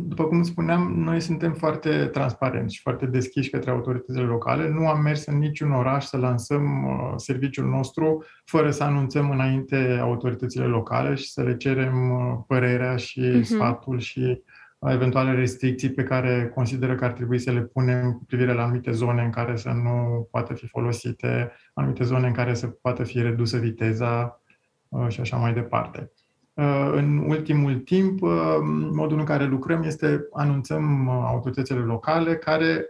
[0.08, 4.70] După cum spuneam, noi suntem foarte transparenți și foarte deschiși către autoritățile locale.
[4.70, 9.98] Nu am mers în niciun oraș să lansăm uh, serviciul nostru fără să anunțăm înainte
[10.02, 13.44] autoritățile locale și să le cerem uh, părerea și uh-huh.
[13.44, 14.42] sfatul și
[14.80, 18.92] eventuale restricții pe care consideră că ar trebui să le punem cu privire la anumite
[18.92, 23.22] zone în care să nu poată fi folosite, anumite zone în care să poată fi
[23.22, 24.42] redusă viteza
[24.88, 26.12] uh, și așa mai departe.
[26.54, 28.58] Uh, în ultimul timp, uh,
[28.92, 32.86] modul în care lucrăm este anunțăm uh, autoritățile locale care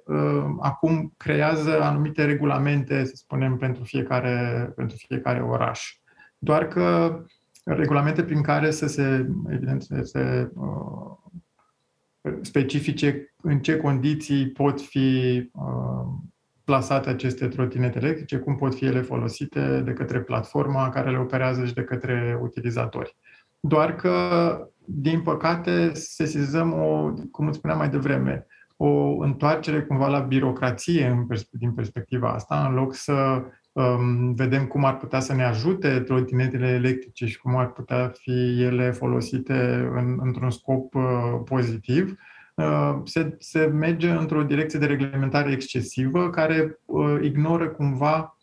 [0.59, 5.95] acum creează anumite regulamente, să spunem, pentru fiecare, pentru fiecare oraș.
[6.37, 7.19] Doar că
[7.65, 10.51] regulamente prin care să se, evident, să se
[12.41, 15.49] specifice în ce condiții pot fi
[16.63, 21.65] plasate aceste trotinete electrice, cum pot fi ele folosite de către platforma care le operează
[21.65, 23.15] și de către utilizatori.
[23.63, 24.15] Doar că,
[24.85, 28.45] din păcate, sesizăm o, cum îți spuneam mai devreme,
[28.77, 34.65] o întoarcere cumva la birocrație în pers- din perspectiva asta, în loc să um, vedem
[34.65, 39.89] cum ar putea să ne ajute trotinetele electrice și cum ar putea fi ele folosite
[39.95, 41.03] în, într-un scop uh,
[41.45, 42.15] pozitiv,
[42.55, 48.37] uh, se, se merge într-o direcție de reglementare excesivă care uh, ignoră cumva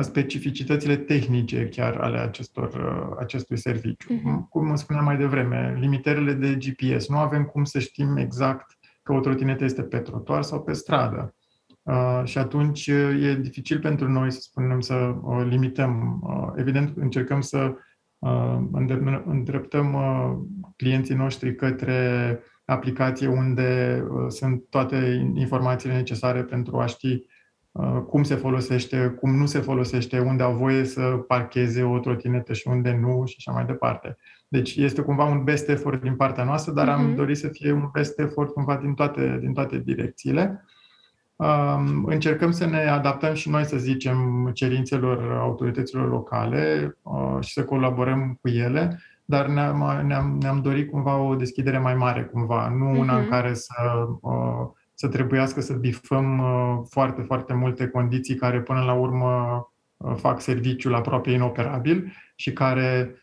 [0.00, 2.70] specificitățile tehnice chiar ale acestor,
[3.18, 4.14] acestui serviciu.
[4.14, 4.48] Uh-huh.
[4.48, 7.08] Cum spuneam mai devreme, limitările de GPS.
[7.08, 11.34] Nu avem cum să știm exact că o trotinetă este pe trotuar sau pe stradă.
[11.82, 16.20] Uh, și atunci e dificil pentru noi să spunem să uh, limităm.
[16.22, 17.74] Uh, evident, încercăm să
[18.18, 18.58] uh,
[19.24, 20.38] îndreptăm uh,
[20.76, 27.22] clienții noștri către aplicație unde uh, sunt toate informațiile necesare pentru a ști uh,
[28.06, 32.68] cum se folosește, cum nu se folosește, unde au voie să parcheze o trotinetă și
[32.68, 34.16] unde nu și așa mai departe.
[34.48, 36.92] Deci este cumva un best effort din partea noastră, dar uh-huh.
[36.92, 37.14] am mhm.
[37.14, 40.64] dorit să fie un best effort cumva din toate, din toate direcțiile.
[41.36, 47.64] Um, încercăm să ne adaptăm și noi, să zicem, cerințelor autorităților locale uh, și să
[47.64, 52.94] colaborăm cu ele, dar ne-am, ne-am, ne-am dorit cumva o deschidere mai mare, cumva, nu
[52.94, 52.98] uh-huh.
[52.98, 53.30] una în mhm.
[53.30, 53.74] care să,
[54.20, 54.66] uh,
[55.02, 59.62] să trebuiască să bifăm uh, foarte, foarte multe condiții care până la urmă
[59.96, 63.16] uh, fac serviciul aproape inoperabil și care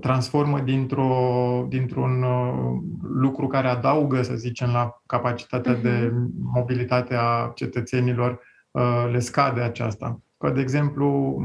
[0.00, 2.78] transformă dintr-o, dintr-un uh,
[3.14, 5.82] lucru care adaugă, să zicem, la capacitatea uh-huh.
[5.82, 6.30] de mhm.
[6.54, 10.20] mobilitate a cetățenilor, uh, le scade aceasta.
[10.38, 11.38] Că, de exemplu,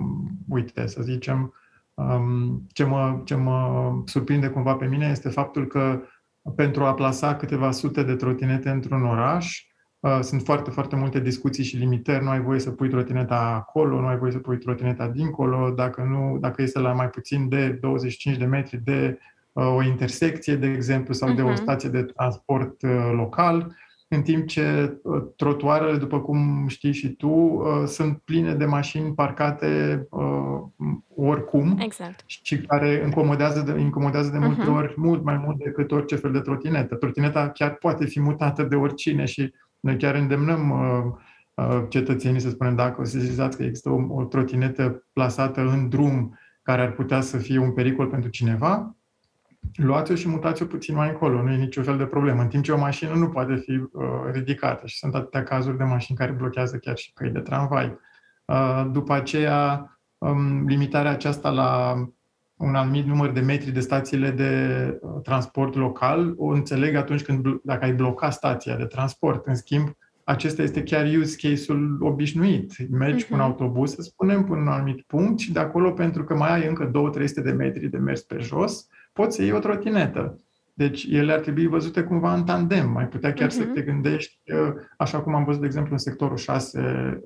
[0.50, 1.54] uite, să zicem,
[1.94, 6.02] um, ce mă, ce mă surprinde cumva pe mine este faptul că
[6.56, 9.66] pentru a plasa câteva sute de trotinete într-un oraș,
[10.06, 12.24] Uh, sunt foarte, foarte multe discuții și limitări.
[12.24, 16.02] Nu ai voie să pui trotineta acolo, nu ai voie să pui trotineta dincolo, dacă,
[16.02, 19.20] nu, dacă este la mai puțin de 25 de metri de
[19.52, 21.36] uh, o intersecție, de exemplu, sau uh-huh.
[21.36, 21.56] de o mhm.
[21.56, 23.76] stație de transport uh, local,
[24.08, 29.13] în timp ce uh, trotuarele, după cum știi și tu, uh, sunt pline de mașini
[29.13, 30.62] parcate uh,
[31.15, 32.24] oricum exact.
[32.26, 34.76] și care incomodează de, incomodează de multe uh-huh.
[34.76, 36.96] ori mult mai mult decât orice fel de trotinetă.
[36.96, 42.50] Trotineta chiar poate fi mutată de oricine și noi chiar îndemnăm uh, uh, cetățenii să
[42.50, 47.22] spunem dacă o sesizați că există o, o trotinetă plasată în drum care ar putea
[47.22, 48.96] să fie un pericol pentru cineva,
[49.73, 52.41] luați-o și mutați-o puțin mai încolo, nu e niciun fel de problemă.
[52.41, 53.89] În timp ce o mașină nu poate fi uh,
[54.32, 57.97] ridicată și sunt atâtea cazuri de mașini care blochează chiar și căi de tramvai.
[58.45, 61.95] Uh, după aceea, um, limitarea aceasta la
[62.58, 67.45] un anumit număr de metri de stațiile de uh, transport local, o înțeleg atunci când,
[67.63, 69.45] dacă ai bloca stația de transport.
[69.45, 72.89] În schimb, acesta este chiar use case-ul obișnuit.
[72.89, 73.28] Mergi uh-huh.
[73.28, 73.49] cu un mhm.
[73.49, 76.91] autobuz, să spunem, până un anumit punct și de acolo, pentru că mai ai încă
[76.91, 80.39] 2-300 de metri de mers pe jos, poți să iei o trotinetă.
[80.73, 82.91] Deci ele ar trebui văzute cumva în tandem.
[82.91, 83.51] Mai putea chiar uh-huh.
[83.51, 83.73] să mhm.
[83.73, 87.21] te gândești, uh, așa cum am văzut, de exemplu, în sectorul 6,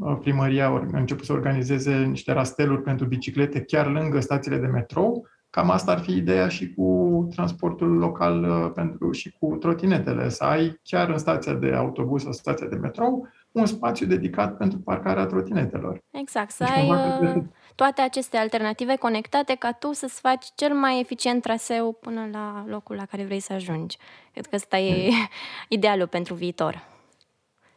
[0.00, 5.26] Uh, primăria a început să organizeze niște rasteluri pentru biciclete chiar lângă stațiile de metrou.
[5.50, 10.44] Cam asta ar fi ideea și cu transportul local uh, pentru, și cu trotinetele, să
[10.44, 15.26] ai chiar în stația de autobuz sau stația de metrou un spațiu dedicat pentru parcarea
[15.26, 16.02] trotinetelor.
[16.10, 16.90] Exact, să deci, ai
[17.36, 17.42] uh,
[17.74, 22.96] toate aceste alternative conectate ca tu să-ți faci cel mai eficient traseu până la locul
[22.96, 23.96] la care vrei să ajungi.
[24.32, 25.28] Cred că ăsta e mm.
[25.68, 26.92] idealul pentru viitor.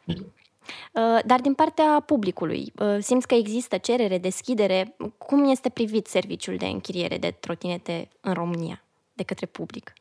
[0.05, 4.95] Uh, dar din partea publicului, uh, simți că există cerere, deschidere?
[5.17, 8.83] Cum este privit serviciul de închiriere de trotinete în România
[9.13, 9.93] de către public?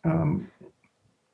[0.00, 0.50] Um,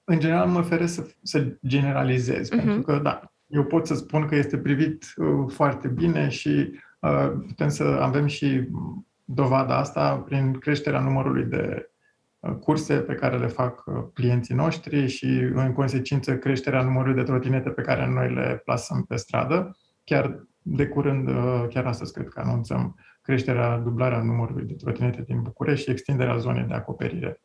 [0.05, 2.57] în general mă oferă să, să generalizez, uh-huh.
[2.57, 6.79] pentru că, da, eu pot să spun că este privit uh, foarte bine și uh,
[7.47, 8.69] putem să avem și
[9.25, 11.91] dovada asta prin creșterea numărului de
[12.41, 17.23] Uh, curse pe care le fac uh, clienții noștri și, în consecință, creșterea numărului de
[17.23, 19.77] trotinete pe care noi le plasăm pe stradă.
[20.05, 25.43] Chiar de curând, uh, chiar astăzi, cred că anunțăm creșterea, dublarea numărului de trotinete din
[25.43, 27.41] București și extinderea zonei de acoperire.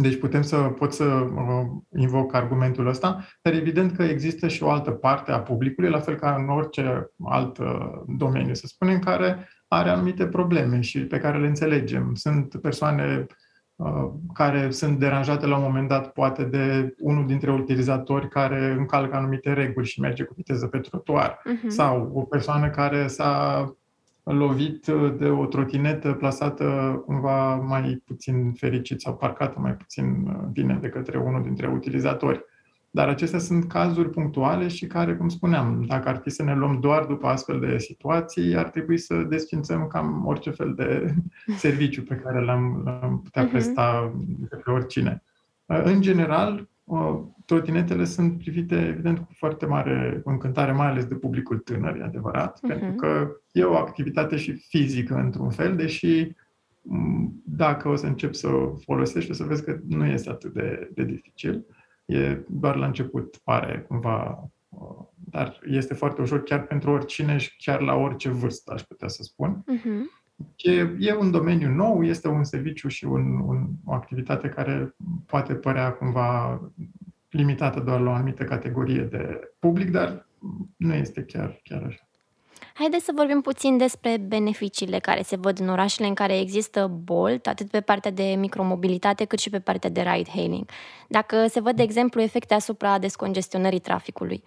[0.00, 4.70] Deci putem să, pot să uh, invoc argumentul ăsta, dar evident că există și o
[4.70, 7.58] altă parte a publicului, la fel ca în orice alt
[8.06, 12.14] domeniu, să spunem, care are anumite probleme și pe care le înțelegem.
[12.14, 13.26] Sunt persoane
[13.80, 19.16] Uh, care sunt deranjate la un moment dat poate de unul dintre utilizatori care încalcă
[19.16, 21.68] anumite reguli și merge cu viteză pe trotuar uh-huh.
[21.68, 23.64] sau o persoană care s-a
[24.24, 24.86] lovit
[25.18, 26.64] de o trotinetă plasată
[27.06, 32.44] cumva mai puțin fericit sau parcată mai puțin uh, bine de către unul dintre utilizatori.
[32.90, 36.80] Dar acestea sunt cazuri punctuale și care, cum spuneam, dacă ar fi să ne luăm
[36.80, 41.14] doar după astfel de situații, ar trebui să desfințăm cam orice fel de
[41.56, 43.50] serviciu pe care l-am, l-am putea mhm.
[43.50, 44.12] presta
[44.50, 45.22] de pe oricine.
[45.66, 46.68] În general,
[47.44, 52.58] trotinetele sunt privite, evident, cu foarte mare încântare, mai ales de publicul tânăr, e adevărat,
[52.58, 52.68] uh-huh.
[52.68, 56.32] pentru că e o activitate și fizică, într-un fel, deși
[57.44, 60.90] dacă o să încep să o folosești, o să vezi că nu este atât de,
[60.94, 61.54] de dificil.
[61.68, 61.78] Uh,
[62.10, 64.48] e doar la început, pare cumva
[65.14, 69.22] dar este foarte ușor chiar pentru oricine și chiar la orice vârstă, aș putea să
[69.22, 69.64] spun.
[69.64, 70.19] Uh-huh.
[70.56, 74.94] E, e un domeniu nou, este un serviciu și un, un, o activitate care
[75.26, 76.60] poate părea cumva
[77.30, 80.26] limitată doar la o anumită categorie de public, dar
[80.76, 82.08] nu este chiar, chiar așa.
[82.74, 87.46] Haideți să vorbim puțin despre beneficiile care se văd în orașele în care există Bolt,
[87.46, 90.70] atât pe partea de micromobilitate cât și pe partea de ride-hailing.
[91.08, 94.42] Dacă se văd, de exemplu, efecte asupra descongestionării traficului.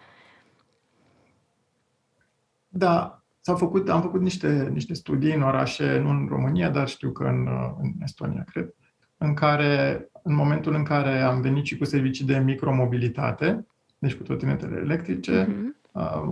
[2.68, 7.12] Da, s-au făcut, am făcut niște, niște studii în orașe, nu în România, dar știu
[7.12, 7.48] că în,
[7.82, 8.74] în Estonia, cred,
[9.18, 14.24] în care, în momentul în care am venit și cu servicii de micromobilitate, deci cu
[14.24, 15.82] trotinetele electrice, uh-huh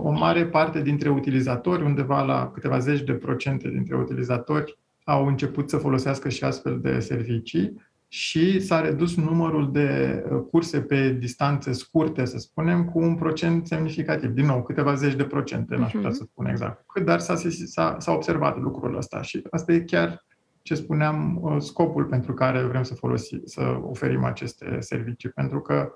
[0.02, 5.70] o mare parte dintre utilizatori, undeva la câteva zeci de procente dintre utilizatori, au început
[5.70, 11.72] să folosească și astfel de servicii și s-a redus numărul de uh, curse pe distanțe
[11.72, 14.30] scurte, să spunem, cu un procent semnificativ.
[14.30, 16.18] Din nou, câteva zeci de procente, n-aș putea mhm.
[16.18, 20.24] să spun exact cât, dar s-a, s-a, s-a observat lucrul ăsta și asta e chiar
[20.62, 25.28] ce spuneam, uh, scopul pentru care vrem să folosim, să oferim aceste servicii.
[25.28, 25.92] Pentru că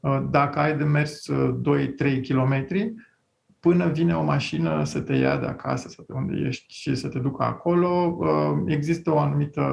[0.00, 2.94] uh, dacă ai de mers 2-3 kilometri,
[3.60, 7.08] până vine o mașină să te ia de acasă, să te unde ești și să
[7.08, 9.64] te ducă acolo, uh, există o anumită,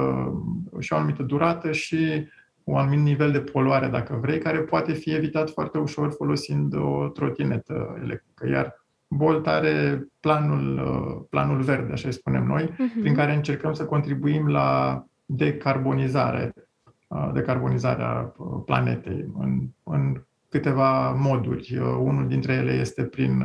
[0.78, 2.28] și o anumită durată și
[2.64, 7.08] un anumit nivel de poluare, dacă vrei, care poate fi evitat foarte ușor folosind o
[7.08, 8.48] trotinetă electrică.
[8.48, 13.00] Iar Bolt are planul, uh, planul verde, așa spunem noi, uh-huh.
[13.00, 16.52] prin care încercăm să contribuim la decarbonizare,
[17.08, 21.78] uh, decarbonizarea planetei în, în câteva moduri.
[21.98, 23.44] Unul dintre ele este prin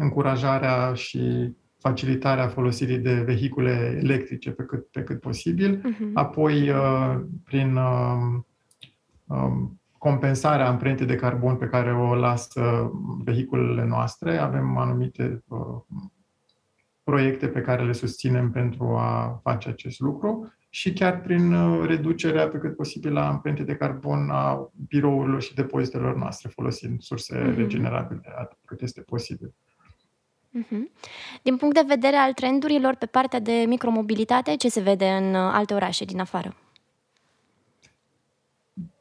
[0.00, 6.12] încurajarea și facilitarea folosirii de vehicule electrice pe cât, pe cât posibil, uh-huh.
[6.14, 8.46] apoi uh, prin um,
[9.26, 12.90] um, compensarea amprentei de carbon pe care o lasă
[13.24, 14.38] vehiculele noastre.
[14.38, 15.58] Avem anumite uh,
[17.02, 22.48] proiecte pe care le susținem pentru a face acest lucru și chiar prin uh, reducerea
[22.48, 27.56] pe cât posibil a amprentei de carbon a birourilor și depozitelor noastre, folosind surse uh-huh.
[27.56, 29.54] regenerabile atât cât este posibil.
[29.54, 29.69] Mhm.
[31.42, 35.50] Din punct de vedere al trendurilor pe partea de micromobilitate, ce se vede în uh,
[35.52, 36.56] alte orașe din afară?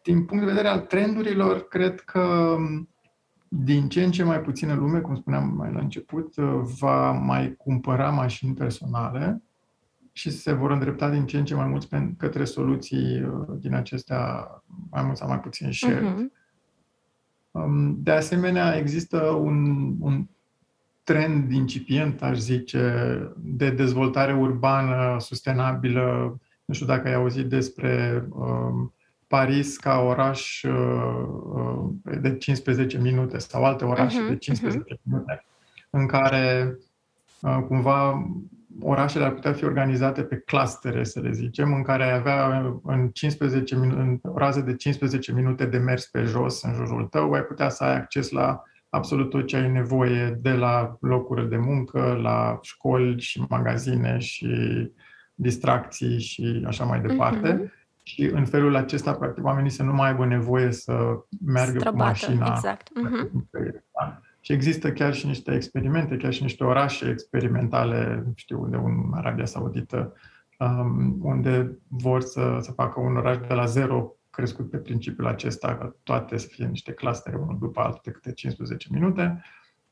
[0.03, 2.19] Din punct de vedere al trendurilor, cred că
[2.57, 2.89] um,
[3.47, 7.53] din ce în ce mai puțină lume, cum spuneam mai la început, uh, va mai
[7.53, 9.41] cumpăra mașini personale
[10.11, 14.47] și se vor îndrepta din ce în ce mai mulți către soluții uh, din acestea
[14.89, 16.13] mai mult sau mai puțin shared.
[16.13, 16.37] Uh-huh.
[17.95, 20.27] De asemenea, există un, un
[21.09, 22.93] trend incipient, aș zice,
[23.37, 26.37] de dezvoltare urbană sustenabilă.
[26.65, 28.89] Nu știu dacă ai auzit despre uh,
[29.27, 30.71] Paris ca oraș uh,
[31.53, 34.97] uh de 15 minute sau alte orașe uh-huh, de 15 uh-huh.
[35.03, 35.45] minute,
[35.89, 36.77] în care
[37.41, 38.27] uh, cumva
[38.81, 43.09] orașele ar putea fi organizate pe clustere, să le zicem, în care ai avea în,
[43.09, 47.31] 15 minute, în o rază de 15 minute de mers pe jos în jurul tău,
[47.31, 51.57] ai putea să ai acces la absolut tot ce ai nevoie de la locuri de
[51.57, 54.47] muncă, la școli și magazine și
[55.35, 57.63] distracții și așa mai departe.
[57.63, 57.77] Uh-huh.
[58.03, 60.93] Și în felul acesta, practic, oamenii să nu mai aibă nevoie să
[61.45, 62.53] meargă Străbată, cu mașina.
[62.55, 62.89] Exact.
[62.89, 63.31] Uh-huh.
[64.39, 69.45] Și există chiar și niște experimente, chiar și niște orașe experimentale, știu, de un Arabia
[69.45, 70.13] Saudită,
[70.59, 75.77] um, unde vor să, să facă un oraș de la zero crescut pe principiul acesta
[75.77, 79.43] că toate să fie niște clustere unul după altul de câte 15 minute.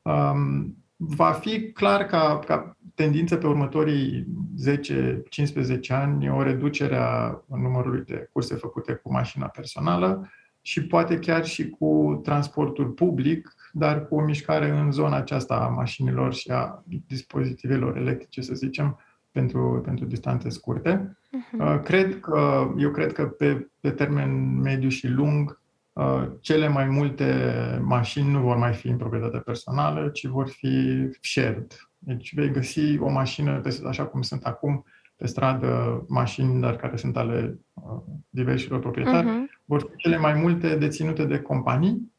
[0.02, 4.28] Um, va fi clar ca, ca tendință pe următorii
[4.66, 10.30] 10-15 ani o reducere a numărului de curse făcute cu mașina personală
[10.62, 15.68] și poate chiar și cu transportul public, dar cu o mișcare în zona aceasta a
[15.68, 19.00] mașinilor și a dispozitivelor electrice, să zicem,
[19.32, 21.17] pentru, pentru distanțe scurte.
[21.38, 21.84] Uh-huh.
[21.84, 25.60] Cred că, eu cred că pe, pe termen mediu și lung,
[25.94, 31.08] uh, cele mai multe mașini nu vor mai fi în proprietate personală, ci vor fi
[31.22, 31.90] shared.
[31.98, 34.86] Deci vei găsi o mașină, așa cum sunt acum,
[35.16, 39.62] pe stradă mașini, dar care sunt ale uh, diversilor proprietari, uh-huh.
[39.66, 42.12] vor fi cele mai multe deținute de companii,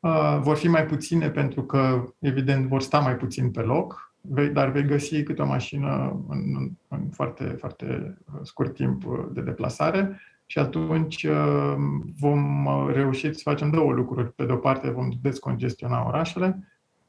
[0.00, 4.48] uh, vor fi mai puține pentru că, evident, vor sta mai puțin pe loc, vei,
[4.48, 10.58] dar vei găsi câte o mașină în, în foarte, foarte scurt timp de deplasare și
[10.58, 11.74] atunci uh,
[12.20, 14.32] vom reuși să facem două lucruri.
[14.32, 16.68] Pe de o parte vom descongestiona orașele,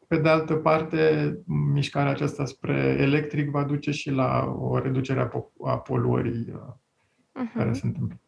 [0.09, 1.37] pe de altă parte,
[1.73, 5.31] mișcarea aceasta spre electric va duce și la o reducere
[5.63, 7.53] a, poluării uh-huh.
[7.53, 8.19] care se întâmplă.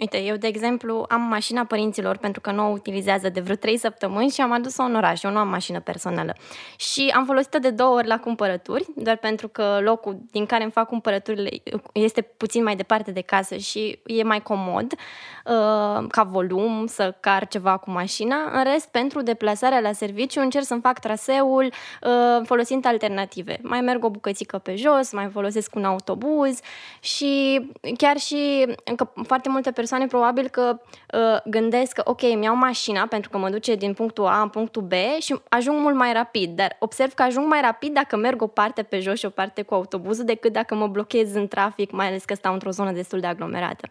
[0.00, 3.76] Uite, eu, de exemplu, am mașina părinților pentru că nu o utilizează de vreo 3
[3.76, 5.22] săptămâni și am adus-o în oraș.
[5.22, 6.34] Eu nu am mașină personală.
[6.76, 10.72] Și am folosit-o de două ori la cumpărături, doar pentru că locul din care îmi
[10.72, 11.48] fac cumpărăturile
[11.92, 17.48] este puțin mai departe de casă și e mai comod uh, ca volum să car
[17.48, 18.36] ceva cu mașina.
[18.52, 23.58] În rest, pentru deplasarea la serviciu încerc să-mi fac traseul uh, folosind alternative.
[23.62, 26.58] Mai merg o bucățică pe jos, mai folosesc un autobuz
[27.00, 27.60] și
[27.96, 30.80] chiar și încă foarte multe persoane persoane probabil că
[31.14, 34.48] uh, gândesc că, ok, îmi iau mașina pentru că mă duce din punctul A în
[34.48, 38.42] punctul B și ajung mult mai rapid, dar observ că ajung mai rapid dacă merg
[38.42, 41.90] o parte pe jos și o parte cu autobuzul decât dacă mă blochez în trafic,
[41.90, 43.88] mai ales că stau într-o zonă destul de aglomerată.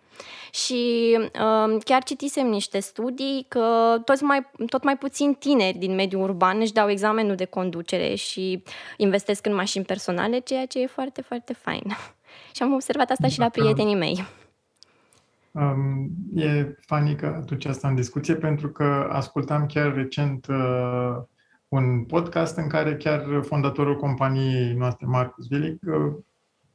[0.51, 6.21] Și uh, chiar citisem niște studii că toți mai, tot mai puțin tineri din mediul
[6.21, 8.63] urban își dau examenul de conducere și
[8.97, 11.83] investesc în mașini personale, ceea ce e foarte, foarte fain.
[12.55, 14.42] Și am observat asta și la prietenii mei.
[15.53, 21.15] Um, e funny că atunci asta în discuție, pentru că ascultam chiar recent uh,
[21.67, 26.13] un podcast în care chiar fondatorul companiei noastre, Marcus Vilic, uh,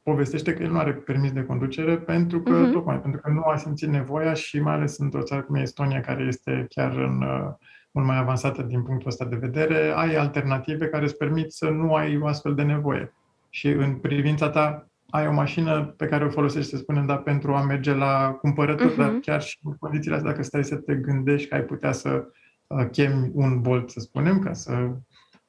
[0.03, 2.71] povestește că el nu are permis de conducere pentru că, uh-huh.
[2.71, 6.01] tocmai pentru că nu a simțit nevoia și mai ales într-o țară cum e Estonia,
[6.01, 7.53] care este chiar în, uh,
[7.91, 11.95] mult mai avansată din punctul ăsta de vedere, ai alternative care îți permit să nu
[11.95, 13.13] ai o astfel de nevoie.
[13.49, 17.55] Și în privința ta, ai o mașină pe care o folosești, să spunem, da, pentru
[17.55, 18.97] a merge la cumpărături, uh-huh.
[18.97, 19.19] dar mhm.
[19.19, 22.27] chiar și în condițiile astea, dacă stai să te gândești că ai putea să
[22.67, 24.71] uh, chemi un Bolt, să spunem, ca să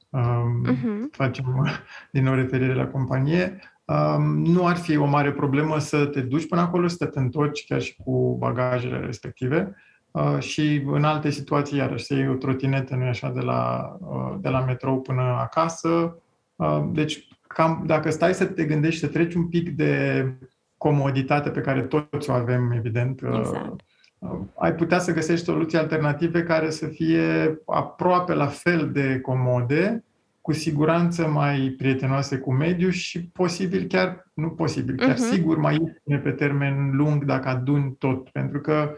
[0.09, 1.11] um, uh-huh.
[1.11, 1.73] facem
[2.13, 6.49] din nou referire la companie, um, nu ar fi o mare problemă să te duci
[6.49, 9.75] până acolo, să te întorci chiar și cu bagajele respective.
[10.11, 14.37] Uh, și în alte situații, iarăși, să iei o trotinetă, nu așa, de la, uh,
[14.41, 16.17] de la metrou până acasă.
[16.57, 20.25] Uh, deci, cam dacă stai să te gândești, să treci un pic de
[20.77, 23.81] comoditate pe care toți o avem, evident, uh, exact.
[24.19, 30.05] uh, ai putea să găsești soluții alternative care să fie aproape la fel de comode,
[30.41, 35.31] cu siguranță mai prietenoase cu mediul și posibil chiar, nu posibil, chiar uh-huh.
[35.33, 38.29] sigur mai ieftine pe termen lung dacă aduni tot.
[38.29, 38.95] Pentru că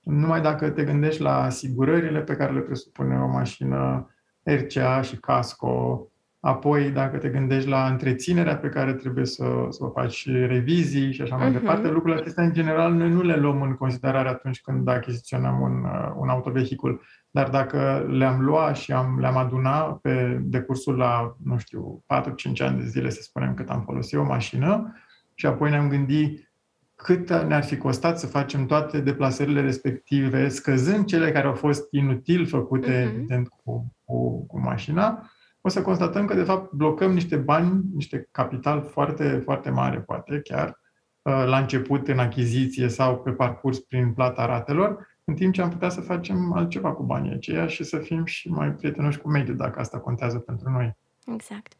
[0.00, 4.10] numai dacă te gândești la asigurările pe care le presupune o mașină
[4.42, 6.08] RCA și casco,
[6.44, 11.12] Apoi, dacă te gândești la întreținerea pe care trebuie să, să o faci și revizii
[11.12, 11.52] și așa mai uh-huh.
[11.52, 15.84] departe, lucrurile acestea, în general, noi nu le luăm în considerare atunci când achiziționăm un,
[15.84, 17.02] uh, un autovehicul.
[17.30, 22.78] Dar dacă le-am luat și am, le-am adunat pe decursul la, nu știu, 4-5 ani
[22.78, 24.94] de zile, să spunem, cât am folosit o mașină,
[25.34, 26.52] și apoi ne-am gândit
[26.94, 32.46] cât ne-ar fi costat să facem toate deplasările respective, scăzând cele care au fost inutil
[32.46, 33.14] făcute, uh-huh.
[33.14, 35.28] evident, cu, cu, cu mașina,
[35.66, 40.40] o să constatăm că, de fapt, blocăm niște bani, niște capital foarte, foarte mare, poate
[40.40, 40.80] chiar,
[41.22, 45.70] uh, la început în achiziție sau pe parcurs prin plata ratelor, în timp ce am
[45.70, 49.56] putea să facem altceva cu banii aceia și să fim și mai prietenoși cu mediul,
[49.56, 50.96] dacă asta contează pentru noi.
[51.26, 51.72] Exact.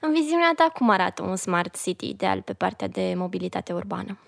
[0.00, 4.18] În viziunea ta, cum arată un smart city ideal pe partea de mobilitate urbană?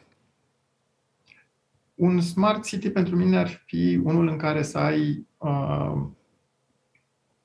[1.95, 5.93] Un smart city pentru mine ar fi unul în care să ai uh,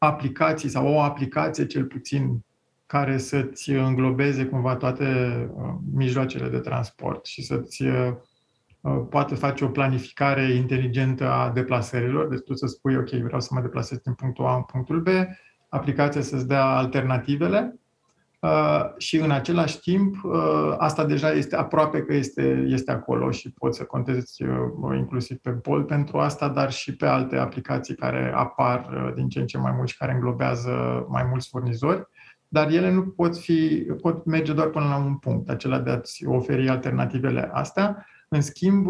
[0.03, 2.45] aplicații sau o aplicație cel puțin
[2.85, 5.05] care să-ți înglobeze cumva toate
[5.55, 8.13] uh, mijloacele de transport și să-ți uh,
[8.81, 12.27] uh, poate face o planificare inteligentă a deplasărilor.
[12.27, 15.07] Deci tu să spui, ok, vreau să mă deplasez din punctul A în punctul B,
[15.69, 17.80] aplicația să-ți dea alternativele Uh,
[18.97, 23.77] și în același timp, uh, asta deja este aproape că este, este acolo și poți
[23.77, 29.11] să contezi uh, inclusiv pe Bolt pentru asta, dar și pe alte aplicații care apar
[29.15, 32.07] din ce în ce mai mult și care înglobează mai mulți furnizori,
[32.47, 36.25] dar ele nu pot, fi, pot merge doar până la un punct, acela de a-ți
[36.25, 38.05] oferi alternativele astea.
[38.29, 38.87] În schimb,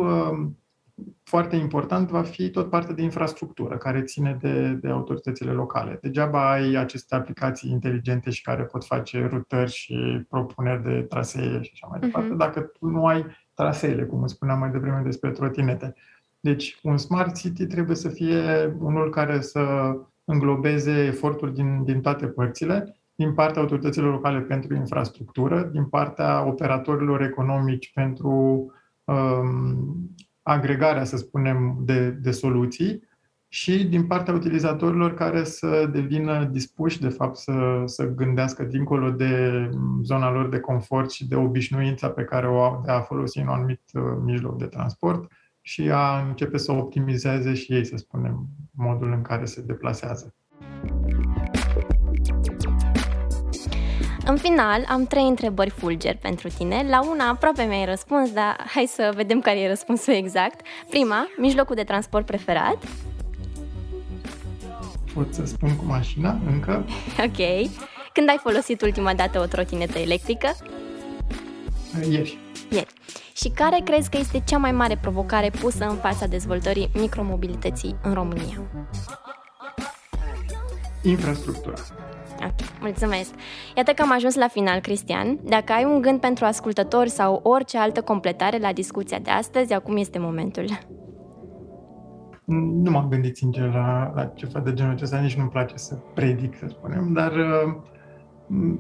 [1.23, 5.99] foarte important va fi tot partea de infrastructură care ține de, de autoritățile locale.
[6.01, 11.71] Degeaba ai aceste aplicații inteligente și care pot face rutări și propuneri de trasee și
[11.73, 12.37] așa mai departe, uh-huh.
[12.37, 15.93] dacă tu nu ai traseele, cum spuneam mai devreme despre trotinete.
[16.39, 19.95] Deci, un smart city trebuie să fie unul care să
[20.25, 27.21] înglobeze eforturi din, din toate părțile, din partea autorităților locale pentru infrastructură, din partea operatorilor
[27.21, 28.31] economici pentru
[29.03, 33.09] um, agregarea, să spunem, de, de soluții
[33.47, 39.69] și din partea utilizatorilor care să devină dispuși, de fapt, să, să gândească dincolo de
[40.03, 43.47] zona lor de confort și de obișnuința pe care o au de a folosi un
[43.47, 45.31] anumit uh, mijloc de transport
[45.61, 50.35] și a începe să optimizeze și ei, să spunem, modul în care se deplasează.
[54.25, 56.85] În final, am trei întrebări fulger pentru tine.
[56.89, 60.65] La una aproape mi-ai răspuns, dar hai să vedem care e răspunsul exact.
[60.89, 62.77] Prima, mijlocul de transport preferat.
[65.13, 66.85] Pot să spun cu mașina încă.
[67.25, 67.69] Ok.
[68.13, 70.55] Când ai folosit ultima dată o trotinetă electrică?
[72.09, 72.37] Ieri.
[72.69, 72.93] Ieri.
[73.35, 78.13] Și care crezi că este cea mai mare provocare pusă în fața dezvoltării micromobilității în
[78.13, 78.61] România?
[81.01, 81.73] Infrastructura.
[82.43, 83.29] Ok, mulțumesc.
[83.75, 85.39] Iată că am ajuns la final, Cristian.
[85.43, 89.97] Dacă ai un gând pentru ascultători sau orice altă completare la discuția de astăzi, acum
[89.97, 90.65] este momentul.
[92.83, 96.57] Nu m-am gândit sincer la, la ceva de genul acesta, nici nu-mi place să predic,
[96.57, 97.75] să spunem, dar uh,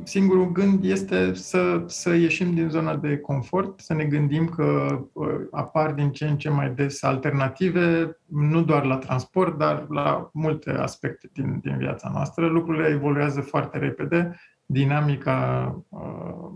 [0.03, 5.27] singurul gând este să, să ieșim din zona de confort, să ne gândim că uh,
[5.51, 10.69] apar din ce în ce mai des alternative, nu doar la transport, dar la multe
[10.71, 12.47] aspecte din, din viața noastră.
[12.47, 16.01] Lucrurile evoluează foarte repede, dinamica uh,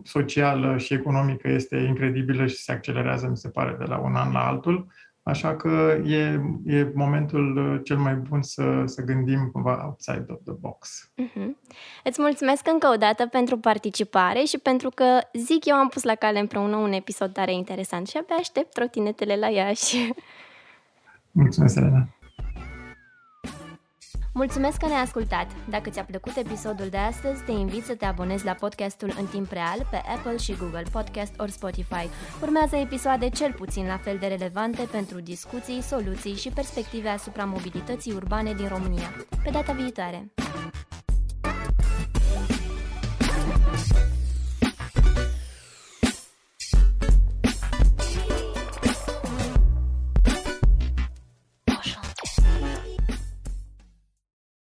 [0.04, 4.32] socială și economică este incredibilă și se accelerează, mi se pare, de la un an
[4.32, 4.88] la altul.
[5.28, 10.40] Așa că e, e momentul uh, cel mai bun să, să gândim cumva outside of
[10.44, 11.12] the box.
[11.22, 11.50] Uh-huh.
[12.04, 16.16] Îți mulțumesc încă o dată pentru participare și pentru că, zic eu, am pus la
[16.16, 20.12] cale împreună un episod tare interesant și abia aștept trotinetele la Iași.
[21.32, 22.08] Mulțumesc, Elena!
[24.38, 25.48] Mulțumesc că ne-ai ascultat!
[25.70, 29.52] Dacă ți-a plăcut episodul de astăzi, te invit să te abonezi la podcastul în timp
[29.52, 32.10] real pe Apple și Google Podcast ori Spotify.
[32.42, 38.14] Urmează episoade cel puțin la fel de relevante pentru discuții, soluții și perspective asupra mobilității
[38.14, 39.16] urbane din România.
[39.44, 40.32] Pe data viitoare!